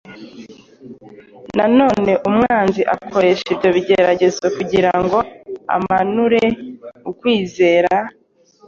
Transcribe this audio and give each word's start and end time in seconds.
Na 1.57 1.65
none 1.77 2.11
umwanzi 2.29 2.81
akoresha 2.95 3.47
ibyo 3.53 3.69
bigeragezo 3.75 4.45
kugira 4.57 4.91
ngo 5.03 5.19
amanure 5.75 6.43
ukwizera 7.09 7.95